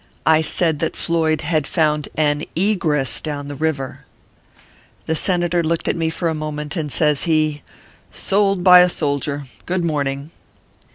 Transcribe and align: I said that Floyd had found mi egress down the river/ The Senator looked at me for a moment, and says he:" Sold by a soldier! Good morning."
I 0.25 0.41
said 0.41 0.79
that 0.79 0.95
Floyd 0.95 1.41
had 1.41 1.67
found 1.67 2.07
mi 2.17 2.47
egress 2.55 3.19
down 3.19 3.49
the 3.49 3.53
river/ 3.53 3.99
The 5.05 5.15
Senator 5.15 5.61
looked 5.61 5.87
at 5.87 5.95
me 5.95 6.09
for 6.09 6.27
a 6.27 6.33
moment, 6.33 6.75
and 6.75 6.91
says 6.91 7.25
he:" 7.25 7.61
Sold 8.11 8.63
by 8.63 8.79
a 8.79 8.89
soldier! 8.89 9.45
Good 9.67 9.85
morning." 9.85 10.31